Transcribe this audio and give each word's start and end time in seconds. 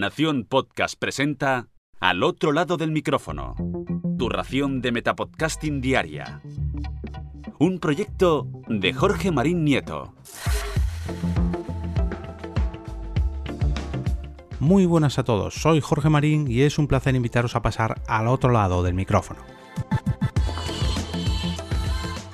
Nación 0.00 0.46
Podcast 0.48 0.98
presenta 0.98 1.68
Al 2.00 2.22
otro 2.22 2.52
lado 2.52 2.78
del 2.78 2.90
micrófono. 2.90 3.54
Tu 4.18 4.30
ración 4.30 4.80
de 4.80 4.92
Metapodcasting 4.92 5.82
Diaria. 5.82 6.40
Un 7.58 7.78
proyecto 7.80 8.48
de 8.66 8.94
Jorge 8.94 9.30
Marín 9.30 9.62
Nieto. 9.62 10.14
Muy 14.58 14.86
buenas 14.86 15.18
a 15.18 15.24
todos, 15.24 15.52
soy 15.52 15.82
Jorge 15.82 16.08
Marín 16.08 16.50
y 16.50 16.62
es 16.62 16.78
un 16.78 16.86
placer 16.86 17.14
invitaros 17.14 17.54
a 17.54 17.60
pasar 17.60 18.00
al 18.08 18.26
otro 18.28 18.52
lado 18.52 18.82
del 18.82 18.94
micrófono. 18.94 19.40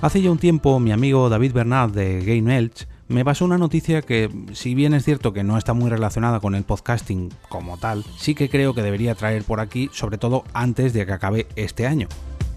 Hace 0.00 0.20
ya 0.20 0.32
un 0.32 0.38
tiempo 0.38 0.80
mi 0.80 0.90
amigo 0.90 1.28
David 1.28 1.52
Bernard 1.52 1.92
de 1.92 2.24
Game 2.24 2.58
Elch 2.58 2.88
me 3.12 3.24
pasó 3.24 3.44
una 3.44 3.58
noticia 3.58 4.02
que, 4.02 4.30
si 4.52 4.74
bien 4.74 4.94
es 4.94 5.04
cierto 5.04 5.32
que 5.32 5.44
no 5.44 5.58
está 5.58 5.74
muy 5.74 5.90
relacionada 5.90 6.40
con 6.40 6.54
el 6.54 6.64
podcasting 6.64 7.28
como 7.48 7.76
tal, 7.76 8.04
sí 8.16 8.34
que 8.34 8.48
creo 8.48 8.74
que 8.74 8.82
debería 8.82 9.14
traer 9.14 9.44
por 9.44 9.60
aquí, 9.60 9.90
sobre 9.92 10.18
todo 10.18 10.44
antes 10.54 10.92
de 10.92 11.04
que 11.04 11.12
acabe 11.12 11.46
este 11.54 11.86
año. 11.86 12.08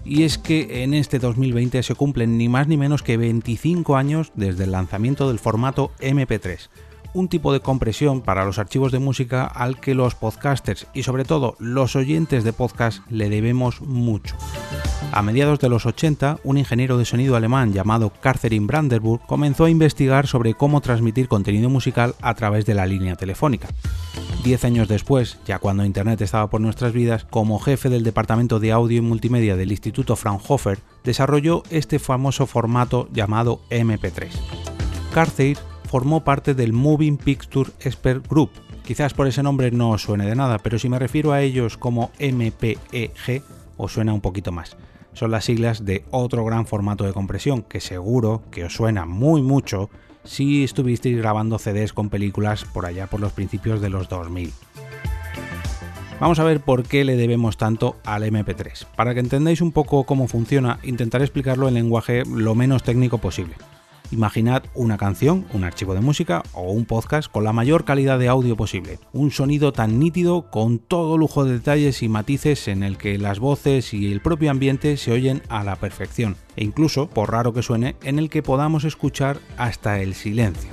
Y 0.04 0.22
es 0.22 0.38
que 0.38 0.82
en 0.82 0.94
este 0.94 1.18
2020 1.18 1.82
se 1.82 1.94
cumplen 1.94 2.38
ni 2.38 2.48
más 2.48 2.68
ni 2.68 2.76
menos 2.76 3.02
que 3.02 3.16
25 3.16 3.96
años 3.96 4.32
desde 4.34 4.64
el 4.64 4.72
lanzamiento 4.72 5.28
del 5.28 5.38
formato 5.38 5.90
MP3, 6.00 6.68
un 7.12 7.28
tipo 7.28 7.52
de 7.52 7.60
compresión 7.60 8.22
para 8.22 8.44
los 8.44 8.58
archivos 8.58 8.92
de 8.92 8.98
música 8.98 9.44
al 9.44 9.80
que 9.80 9.94
los 9.94 10.14
podcasters 10.14 10.86
y 10.94 11.02
sobre 11.02 11.24
todo 11.24 11.56
los 11.58 11.96
oyentes 11.96 12.44
de 12.44 12.52
podcast 12.52 13.00
le 13.10 13.28
debemos 13.28 13.80
mucho. 13.80 14.36
A 15.12 15.22
mediados 15.22 15.58
de 15.58 15.68
los 15.68 15.86
80, 15.86 16.40
un 16.44 16.58
ingeniero 16.58 16.98
de 16.98 17.04
sonido 17.04 17.36
alemán 17.36 17.72
llamado 17.72 18.12
Catherine 18.20 18.66
Brandenburg 18.66 19.24
comenzó 19.26 19.64
a 19.64 19.70
investigar 19.70 20.26
sobre 20.26 20.54
cómo 20.54 20.80
transmitir 20.80 21.28
contenido 21.28 21.70
musical 21.70 22.14
a 22.20 22.34
través 22.34 22.66
de 22.66 22.74
la 22.74 22.86
línea 22.86 23.16
telefónica. 23.16 23.68
Diez 24.44 24.64
años 24.64 24.88
después, 24.88 25.38
ya 25.46 25.58
cuando 25.58 25.84
Internet 25.84 26.20
estaba 26.20 26.48
por 26.48 26.60
nuestras 26.60 26.92
vidas, 26.92 27.24
como 27.24 27.58
jefe 27.58 27.88
del 27.88 28.04
Departamento 28.04 28.60
de 28.60 28.72
Audio 28.72 28.98
y 28.98 29.00
Multimedia 29.00 29.56
del 29.56 29.72
Instituto 29.72 30.16
Fraunhofer, 30.16 30.78
desarrolló 31.02 31.62
este 31.70 31.98
famoso 31.98 32.46
formato 32.46 33.08
llamado 33.12 33.60
MP3. 33.70 34.28
Carthair 35.12 35.58
formó 35.90 36.22
parte 36.22 36.54
del 36.54 36.72
Moving 36.72 37.16
Picture 37.16 37.70
Expert 37.80 38.28
Group. 38.28 38.50
Quizás 38.84 39.14
por 39.14 39.26
ese 39.26 39.42
nombre 39.42 39.70
no 39.70 39.90
os 39.90 40.02
suene 40.02 40.26
de 40.26 40.36
nada, 40.36 40.58
pero 40.58 40.78
si 40.78 40.88
me 40.88 40.98
refiero 40.98 41.32
a 41.32 41.42
ellos 41.42 41.76
como 41.76 42.10
MPEG, 42.20 43.42
os 43.76 43.92
suena 43.92 44.12
un 44.12 44.20
poquito 44.20 44.52
más. 44.52 44.76
Son 45.12 45.30
las 45.30 45.46
siglas 45.46 45.84
de 45.84 46.04
otro 46.10 46.44
gran 46.44 46.66
formato 46.66 47.04
de 47.04 47.12
compresión 47.12 47.62
que 47.62 47.80
seguro 47.80 48.42
que 48.50 48.64
os 48.64 48.74
suena 48.74 49.06
muy 49.06 49.42
mucho 49.42 49.88
si 50.24 50.64
estuvisteis 50.64 51.16
grabando 51.16 51.58
CDs 51.58 51.92
con 51.92 52.10
películas 52.10 52.64
por 52.64 52.84
allá 52.84 53.06
por 53.06 53.20
los 53.20 53.32
principios 53.32 53.80
de 53.80 53.90
los 53.90 54.08
2000. 54.08 54.52
Vamos 56.18 56.38
a 56.38 56.44
ver 56.44 56.60
por 56.60 56.84
qué 56.84 57.04
le 57.04 57.16
debemos 57.16 57.58
tanto 57.58 57.96
al 58.04 58.22
MP3. 58.22 58.86
Para 58.96 59.12
que 59.12 59.20
entendáis 59.20 59.60
un 59.60 59.72
poco 59.72 60.04
cómo 60.04 60.28
funciona, 60.28 60.78
intentaré 60.82 61.24
explicarlo 61.24 61.68
en 61.68 61.74
lenguaje 61.74 62.22
lo 62.24 62.54
menos 62.54 62.82
técnico 62.82 63.18
posible. 63.18 63.54
Imaginad 64.12 64.64
una 64.74 64.98
canción, 64.98 65.46
un 65.52 65.64
archivo 65.64 65.94
de 65.94 66.00
música 66.00 66.42
o 66.52 66.70
un 66.70 66.84
podcast 66.84 67.30
con 67.30 67.44
la 67.44 67.52
mayor 67.52 67.84
calidad 67.84 68.18
de 68.18 68.28
audio 68.28 68.56
posible. 68.56 68.98
Un 69.12 69.30
sonido 69.30 69.72
tan 69.72 69.98
nítido 69.98 70.50
con 70.50 70.78
todo 70.78 71.18
lujo 71.18 71.44
de 71.44 71.54
detalles 71.54 72.02
y 72.02 72.08
matices 72.08 72.68
en 72.68 72.82
el 72.82 72.98
que 72.98 73.18
las 73.18 73.40
voces 73.40 73.92
y 73.92 74.12
el 74.12 74.20
propio 74.20 74.50
ambiente 74.50 74.96
se 74.96 75.12
oyen 75.12 75.42
a 75.48 75.64
la 75.64 75.76
perfección. 75.76 76.36
E 76.54 76.64
incluso, 76.64 77.08
por 77.10 77.32
raro 77.32 77.52
que 77.52 77.62
suene, 77.62 77.96
en 78.02 78.18
el 78.18 78.30
que 78.30 78.42
podamos 78.42 78.84
escuchar 78.84 79.40
hasta 79.56 80.00
el 80.00 80.14
silencio. 80.14 80.70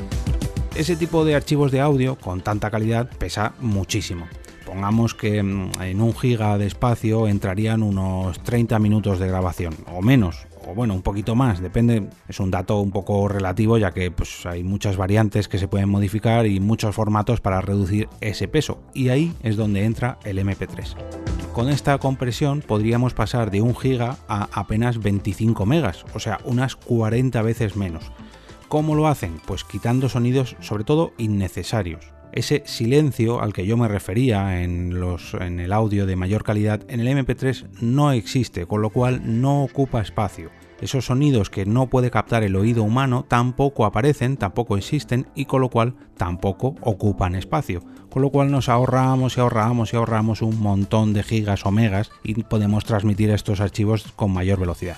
Ese 0.76 0.95
tipo 0.95 1.26
de 1.26 1.36
archivos 1.36 1.72
de 1.72 1.81
audio 1.81 2.16
con 2.16 2.42
tanta 2.42 2.70
calidad 2.70 3.09
pesa 3.17 3.54
muchísimo 3.59 4.28
pongamos 4.66 5.14
que 5.14 5.44
mm, 5.44 5.72
en 5.81 6.02
un 6.02 6.16
giga 6.16 6.58
de 6.58 6.66
espacio 6.66 7.28
entrarían 7.28 7.84
unos 7.84 8.42
30 8.42 8.80
minutos 8.80 9.20
de 9.20 9.28
grabación 9.28 9.76
o 9.86 10.02
menos 10.02 10.48
o 10.67 10.73
bueno, 10.75 10.94
un 10.94 11.02
poquito 11.02 11.36
más, 11.36 11.61
depende, 11.61 12.10
es 12.27 12.39
un 12.39 12.52
dato 12.52 12.80
un 12.80 12.92
poco 12.92 13.27
relativo 13.27 13.77
ya 13.77 13.92
que 13.92 14.11
pues, 14.11 14.45
hay 14.45 14.64
muchas 14.64 14.98
variantes 14.98 15.48
que 15.48 15.58
se 15.58 15.67
pueden 15.67 15.89
modificar 15.89 16.45
y 16.45 16.60
muchos 16.60 16.95
formatos 16.95 17.42
para 17.42 17.61
reducir 17.61 18.10
ese 18.21 18.48
peso, 18.48 18.82
y 18.93 19.10
ahí 19.10 19.33
es 19.42 19.55
donde 19.55 19.86
entra 19.86 20.17
el 20.23 20.39
MP3. 20.39 20.95
Con 21.54 21.70
esta 21.70 21.98
compresión 21.98 22.61
podríamos 22.61 23.14
pasar 23.14 23.52
de 23.52 23.61
1 23.61 23.76
giga 23.76 24.17
a 24.27 24.49
apenas 24.54 24.99
25 24.99 25.65
megas, 25.65 26.05
o 26.14 26.20
sea, 26.20 26.39
unas 26.45 26.76
40 26.76 27.42
veces 27.42 27.76
menos. 27.76 28.11
¿Cómo 28.70 28.95
lo 28.95 29.08
hacen? 29.08 29.39
Pues 29.45 29.64
quitando 29.64 30.09
sonidos 30.09 30.55
sobre 30.59 30.83
todo 30.83 31.14
innecesarios 31.17 32.13
ese 32.33 32.64
silencio 32.66 33.42
al 33.42 33.54
que 33.54 33.66
yo 33.66 33.77
me 33.77 33.88
refería 33.88 34.61
en, 34.61 34.99
los, 34.99 35.33
en 35.36 35.60
el 35.60 35.71
audio 35.71 36.05
de 36.05 36.16
mayor 36.16 36.44
calidad 36.44 36.82
en 36.88 36.99
el 36.99 37.08
MP3 37.08 37.82
no 37.82 38.11
existe, 38.11 38.66
con 38.66 38.82
lo 38.82 38.89
cual 38.89 39.21
no 39.23 39.64
ocupa 39.64 40.02
espacio. 40.02 40.49
Esos 40.82 41.05
sonidos 41.05 41.49
que 41.49 41.66
no 41.66 41.88
puede 41.88 42.11
captar 42.11 42.44
el 42.44 42.58
oído 42.58 42.83
humano 42.83 43.23
tampoco 43.26 43.86
aparecen, 43.86 44.36
tampoco 44.36 44.76
existen 44.76 45.27
y 45.33 45.45
con 45.45 45.61
lo 45.61 45.70
cual 45.70 45.95
tampoco 46.17 46.76
ocupan 46.82 47.36
espacio. 47.36 47.82
Con 48.10 48.21
lo 48.21 48.32
cual 48.32 48.52
nos 48.52 48.67
ahorramos 48.67 49.38
y 49.38 49.39
ahorramos 49.39 49.94
y 49.94 49.95
ahorramos 49.95 50.42
un 50.42 50.60
montón 50.60 51.14
de 51.14 51.23
gigas 51.23 51.65
o 51.65 51.71
megas 51.71 52.11
y 52.21 52.44
podemos 52.44 52.83
transmitir 52.83 53.30
estos 53.30 53.61
archivos 53.61 54.11
con 54.15 54.33
mayor 54.33 54.60
velocidad. 54.60 54.98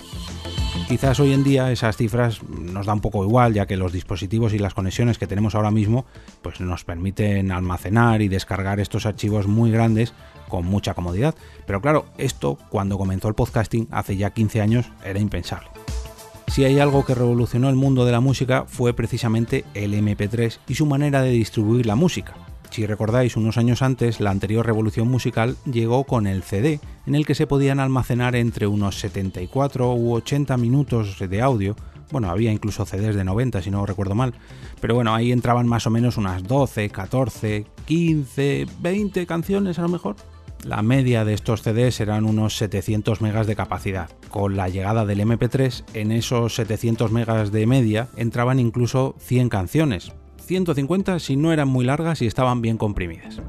Quizás 0.88 1.18
hoy 1.18 1.32
en 1.32 1.42
día 1.42 1.72
esas 1.72 1.96
cifras 1.96 2.42
nos 2.44 2.86
da 2.86 2.94
un 2.94 3.00
poco 3.00 3.24
igual, 3.24 3.54
ya 3.54 3.66
que 3.66 3.76
los 3.76 3.92
dispositivos 3.92 4.52
y 4.54 4.58
las 4.58 4.72
conexiones 4.72 5.18
que 5.18 5.26
tenemos 5.26 5.54
ahora 5.54 5.70
mismo 5.70 6.06
pues 6.42 6.60
nos 6.60 6.84
permiten 6.84 7.50
almacenar 7.50 8.22
y 8.22 8.28
descargar 8.28 8.78
estos 8.78 9.04
archivos 9.04 9.46
muy 9.48 9.70
grandes 9.70 10.14
con 10.48 10.64
mucha 10.64 10.94
comodidad. 10.94 11.34
Pero 11.66 11.80
claro, 11.80 12.06
esto 12.18 12.56
cuando 12.70 12.98
comenzó 12.98 13.28
el 13.28 13.34
podcasting 13.34 13.88
hace 13.90 14.16
ya 14.16 14.30
15 14.30 14.60
años 14.60 14.86
era 15.04 15.18
impensable. 15.18 15.68
Si 16.46 16.64
hay 16.64 16.78
algo 16.78 17.04
que 17.04 17.14
revolucionó 17.14 17.68
el 17.68 17.74
mundo 17.74 18.04
de 18.04 18.12
la 18.12 18.20
música 18.20 18.64
fue 18.66 18.94
precisamente 18.94 19.64
el 19.74 19.92
MP3 19.92 20.60
y 20.68 20.74
su 20.76 20.86
manera 20.86 21.20
de 21.20 21.30
distribuir 21.30 21.86
la 21.86 21.96
música. 21.96 22.34
Si 22.76 22.84
recordáis, 22.84 23.38
unos 23.38 23.56
años 23.56 23.80
antes, 23.80 24.20
la 24.20 24.30
anterior 24.30 24.66
revolución 24.66 25.08
musical 25.08 25.56
llegó 25.64 26.04
con 26.04 26.26
el 26.26 26.42
CD, 26.42 26.78
en 27.06 27.14
el 27.14 27.24
que 27.24 27.34
se 27.34 27.46
podían 27.46 27.80
almacenar 27.80 28.36
entre 28.36 28.66
unos 28.66 29.00
74 29.00 29.94
u 29.94 30.12
80 30.12 30.58
minutos 30.58 31.18
de 31.18 31.40
audio. 31.40 31.74
Bueno, 32.10 32.28
había 32.28 32.52
incluso 32.52 32.84
CDs 32.84 33.16
de 33.16 33.24
90, 33.24 33.62
si 33.62 33.70
no 33.70 33.86
recuerdo 33.86 34.14
mal. 34.14 34.34
Pero 34.78 34.94
bueno, 34.94 35.14
ahí 35.14 35.32
entraban 35.32 35.66
más 35.66 35.86
o 35.86 35.90
menos 35.90 36.18
unas 36.18 36.42
12, 36.42 36.90
14, 36.90 37.64
15, 37.86 38.66
20 38.80 39.26
canciones 39.26 39.78
a 39.78 39.82
lo 39.82 39.88
mejor. 39.88 40.16
La 40.62 40.82
media 40.82 41.24
de 41.24 41.32
estos 41.32 41.62
CDs 41.62 42.00
eran 42.00 42.26
unos 42.26 42.58
700 42.58 43.22
megas 43.22 43.46
de 43.46 43.56
capacidad. 43.56 44.10
Con 44.28 44.54
la 44.54 44.68
llegada 44.68 45.06
del 45.06 45.20
MP3, 45.20 45.82
en 45.94 46.12
esos 46.12 46.54
700 46.56 47.10
megas 47.10 47.52
de 47.52 47.66
media 47.66 48.08
entraban 48.18 48.60
incluso 48.60 49.14
100 49.18 49.48
canciones, 49.48 50.12
150 50.46 51.18
si 51.18 51.36
no 51.36 51.52
eran 51.52 51.68
muy 51.68 51.84
largas 51.84 52.22
y 52.22 52.26
estaban 52.26 52.62
bien 52.62 52.78
comprimidas. 52.78 53.40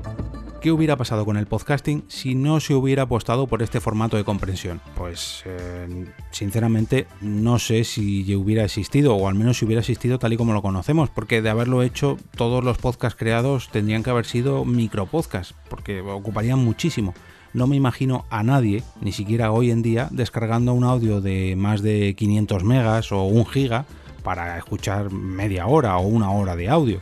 ¿Qué 0.61 0.71
hubiera 0.71 0.97
pasado 0.97 1.23
con 1.23 1.37
el 1.37 1.45
podcasting 1.45 2.03
si 2.07 2.33
no 2.33 2.59
se 2.59 2.73
hubiera 2.73 3.03
apostado 3.03 3.45
por 3.45 3.61
este 3.61 3.79
formato 3.79 4.17
de 4.17 4.23
comprensión? 4.23 4.81
Pues 4.95 5.43
eh, 5.45 6.07
sinceramente 6.31 7.05
no 7.21 7.59
sé 7.59 7.83
si 7.83 8.35
hubiera 8.35 8.65
existido 8.65 9.15
o 9.15 9.27
al 9.27 9.35
menos 9.35 9.59
si 9.59 9.65
hubiera 9.65 9.81
existido 9.81 10.17
tal 10.17 10.33
y 10.33 10.37
como 10.37 10.53
lo 10.53 10.63
conocemos, 10.63 11.09
porque 11.11 11.43
de 11.43 11.51
haberlo 11.51 11.83
hecho 11.83 12.17
todos 12.35 12.63
los 12.63 12.79
podcasts 12.79 13.17
creados 13.17 13.69
tendrían 13.69 14.01
que 14.01 14.09
haber 14.09 14.25
sido 14.25 14.65
micropodcasts, 14.65 15.53
porque 15.69 16.01
ocuparían 16.01 16.59
muchísimo. 16.59 17.13
No 17.53 17.67
me 17.67 17.75
imagino 17.75 18.25
a 18.29 18.43
nadie, 18.43 18.83
ni 18.99 19.11
siquiera 19.11 19.51
hoy 19.51 19.71
en 19.71 19.83
día, 19.83 20.09
descargando 20.11 20.73
un 20.73 20.83
audio 20.83 21.21
de 21.21 21.55
más 21.55 21.81
de 21.81 22.15
500 22.17 22.63
megas 22.63 23.11
o 23.11 23.23
un 23.23 23.45
giga 23.45 23.85
para 24.27 24.57
escuchar 24.57 25.09
media 25.09 25.67
hora 25.67 25.95
o 25.95 26.05
una 26.05 26.31
hora 26.31 26.57
de 26.57 26.67
audio. 26.67 27.01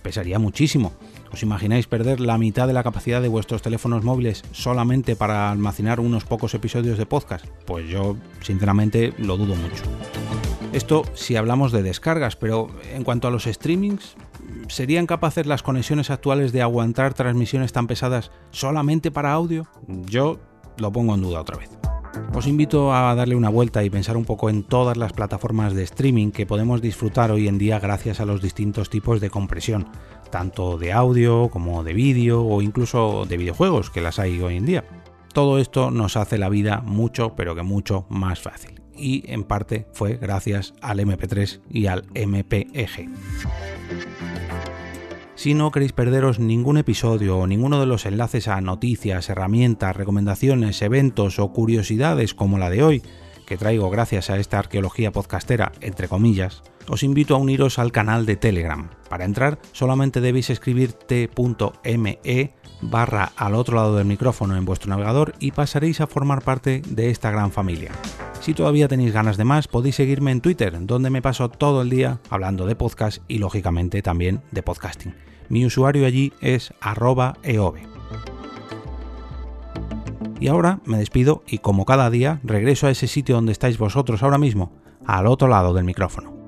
Pesaría 0.00 0.38
muchísimo. 0.38 0.94
¿Os 1.30 1.42
imagináis 1.42 1.86
perder 1.86 2.18
la 2.18 2.38
mitad 2.38 2.66
de 2.66 2.72
la 2.72 2.82
capacidad 2.82 3.20
de 3.20 3.28
vuestros 3.28 3.60
teléfonos 3.60 4.04
móviles 4.04 4.42
solamente 4.52 5.14
para 5.14 5.50
almacenar 5.50 6.00
unos 6.00 6.24
pocos 6.24 6.54
episodios 6.54 6.96
de 6.96 7.04
podcast? 7.04 7.44
Pues 7.66 7.90
yo 7.90 8.16
sinceramente 8.40 9.12
lo 9.18 9.36
dudo 9.36 9.54
mucho. 9.54 9.82
Esto 10.72 11.02
si 11.12 11.36
hablamos 11.36 11.72
de 11.72 11.82
descargas, 11.82 12.36
pero 12.36 12.68
en 12.94 13.04
cuanto 13.04 13.28
a 13.28 13.30
los 13.30 13.44
streamings, 13.44 14.16
¿serían 14.68 15.04
capaces 15.04 15.44
las 15.44 15.62
conexiones 15.62 16.08
actuales 16.08 16.52
de 16.52 16.62
aguantar 16.62 17.12
transmisiones 17.12 17.74
tan 17.74 17.86
pesadas 17.86 18.30
solamente 18.50 19.10
para 19.10 19.34
audio? 19.34 19.66
Yo 19.86 20.40
lo 20.78 20.90
pongo 20.90 21.14
en 21.16 21.20
duda 21.20 21.42
otra 21.42 21.58
vez. 21.58 21.81
Os 22.34 22.46
invito 22.46 22.94
a 22.94 23.14
darle 23.14 23.36
una 23.36 23.48
vuelta 23.48 23.84
y 23.84 23.90
pensar 23.90 24.16
un 24.16 24.24
poco 24.24 24.50
en 24.50 24.62
todas 24.62 24.96
las 24.96 25.12
plataformas 25.12 25.74
de 25.74 25.82
streaming 25.82 26.30
que 26.30 26.46
podemos 26.46 26.80
disfrutar 26.80 27.30
hoy 27.30 27.48
en 27.48 27.58
día 27.58 27.78
gracias 27.78 28.20
a 28.20 28.24
los 28.24 28.42
distintos 28.42 28.90
tipos 28.90 29.20
de 29.20 29.30
compresión, 29.30 29.88
tanto 30.30 30.78
de 30.78 30.92
audio 30.92 31.48
como 31.50 31.84
de 31.84 31.92
vídeo 31.92 32.42
o 32.42 32.62
incluso 32.62 33.26
de 33.26 33.36
videojuegos 33.36 33.90
que 33.90 34.00
las 34.00 34.18
hay 34.18 34.40
hoy 34.40 34.56
en 34.56 34.66
día. 34.66 34.84
Todo 35.32 35.58
esto 35.58 35.90
nos 35.90 36.16
hace 36.16 36.38
la 36.38 36.48
vida 36.48 36.82
mucho, 36.84 37.34
pero 37.36 37.54
que 37.54 37.62
mucho 37.62 38.06
más 38.08 38.40
fácil. 38.40 38.80
Y 38.96 39.30
en 39.32 39.44
parte 39.44 39.86
fue 39.92 40.16
gracias 40.16 40.74
al 40.80 41.00
MP3 41.00 41.60
y 41.70 41.86
al 41.86 42.04
MPEG. 42.14 43.08
Si 45.42 45.54
no 45.54 45.72
queréis 45.72 45.92
perderos 45.92 46.38
ningún 46.38 46.78
episodio 46.78 47.36
o 47.36 47.48
ninguno 47.48 47.80
de 47.80 47.86
los 47.86 48.06
enlaces 48.06 48.46
a 48.46 48.60
noticias, 48.60 49.28
herramientas, 49.28 49.96
recomendaciones, 49.96 50.80
eventos 50.82 51.40
o 51.40 51.52
curiosidades 51.52 52.32
como 52.32 52.58
la 52.58 52.70
de 52.70 52.84
hoy, 52.84 53.02
que 53.44 53.56
traigo 53.56 53.90
gracias 53.90 54.30
a 54.30 54.38
esta 54.38 54.60
arqueología 54.60 55.10
podcastera, 55.10 55.72
entre 55.80 56.06
comillas, 56.06 56.62
os 56.88 57.02
invito 57.02 57.34
a 57.34 57.38
uniros 57.38 57.80
al 57.80 57.90
canal 57.90 58.24
de 58.24 58.36
Telegram. 58.36 58.90
Para 59.08 59.24
entrar 59.24 59.58
solamente 59.72 60.20
debéis 60.20 60.48
escribir 60.48 60.92
t.me 60.92 62.54
barra 62.80 63.32
al 63.34 63.56
otro 63.56 63.74
lado 63.74 63.96
del 63.96 64.06
micrófono 64.06 64.56
en 64.56 64.64
vuestro 64.64 64.90
navegador 64.90 65.34
y 65.40 65.50
pasaréis 65.50 66.00
a 66.00 66.06
formar 66.06 66.42
parte 66.44 66.82
de 66.86 67.10
esta 67.10 67.32
gran 67.32 67.50
familia. 67.50 67.90
Si 68.42 68.54
todavía 68.54 68.88
tenéis 68.88 69.12
ganas 69.12 69.36
de 69.36 69.44
más, 69.44 69.68
podéis 69.68 69.94
seguirme 69.94 70.32
en 70.32 70.40
Twitter, 70.40 70.76
donde 70.84 71.10
me 71.10 71.22
paso 71.22 71.48
todo 71.48 71.80
el 71.80 71.90
día 71.90 72.18
hablando 72.28 72.66
de 72.66 72.74
podcast 72.74 73.22
y 73.28 73.38
lógicamente 73.38 74.02
también 74.02 74.42
de 74.50 74.64
podcasting. 74.64 75.14
Mi 75.48 75.64
usuario 75.64 76.06
allí 76.06 76.32
es 76.40 76.74
arroba 76.80 77.36
eove. 77.44 77.86
Y 80.40 80.48
ahora 80.48 80.80
me 80.86 80.98
despido 80.98 81.44
y 81.46 81.58
como 81.58 81.84
cada 81.84 82.10
día 82.10 82.40
regreso 82.42 82.88
a 82.88 82.90
ese 82.90 83.06
sitio 83.06 83.36
donde 83.36 83.52
estáis 83.52 83.78
vosotros 83.78 84.24
ahora 84.24 84.38
mismo, 84.38 84.72
al 85.06 85.28
otro 85.28 85.46
lado 85.46 85.72
del 85.72 85.84
micrófono. 85.84 86.41